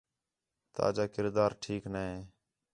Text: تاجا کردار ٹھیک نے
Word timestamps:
تاجا 0.75 1.05
کردار 1.15 1.51
ٹھیک 1.61 1.83
نے 1.93 2.07